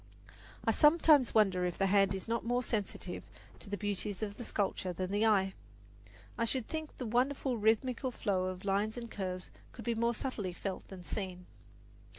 [0.65, 3.21] I sometimes wonder if the hand is not more sensitive
[3.59, 5.53] to the beauties of sculpture than the eye.
[6.39, 10.53] I should think the wonderful rhythmical flow of lines and curves could be more subtly
[10.53, 11.45] felt than seen.